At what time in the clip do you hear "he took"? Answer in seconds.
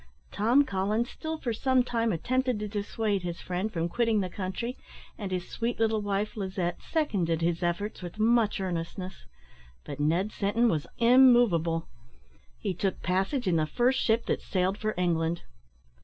12.57-13.03